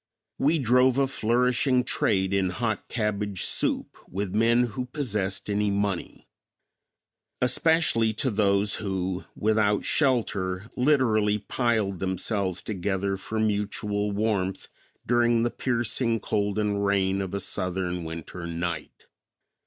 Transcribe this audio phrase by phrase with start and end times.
[0.39, 6.27] We drove a flourishing trade in hot cabbage soup with men who possessed any money;
[7.39, 14.69] especially to those who, without shelter, literally piled themselves together for mutual warmth
[15.05, 19.05] during the piercing cold and rain of a southern winter night.